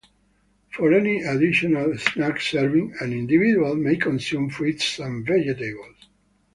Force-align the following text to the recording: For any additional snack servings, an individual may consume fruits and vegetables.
For 0.71 0.91
any 0.93 1.21
additional 1.21 1.95
snack 1.95 2.37
servings, 2.39 2.99
an 3.01 3.13
individual 3.13 3.75
may 3.75 3.97
consume 3.97 4.49
fruits 4.49 4.97
and 4.97 5.23
vegetables. 5.23 6.07